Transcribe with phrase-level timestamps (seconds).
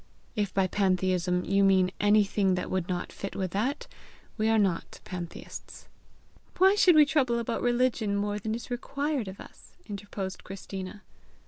[0.35, 3.85] If by pantheism you mean anything that would not fit with that,
[4.35, 5.87] we are not pantheists."
[6.57, 11.03] "Why should we trouble about religion more than is required of us!" interposed Christina.